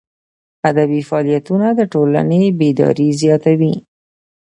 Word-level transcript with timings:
ادبي 0.69 0.99
فعالیتونه 1.09 1.67
د 1.79 1.81
ټولني 1.93 2.41
بیداري 2.59 3.09
زیاتوي. 3.21 3.75